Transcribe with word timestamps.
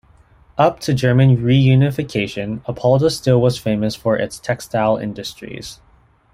Up 0.57 0.79
to 0.79 0.95
German 0.95 1.37
reunification 1.37 2.63
Apolda 2.63 3.11
still 3.11 3.39
was 3.39 3.59
famous 3.59 3.95
for 3.95 4.17
its 4.17 4.39
textile 4.39 4.97
industries. 4.97 5.79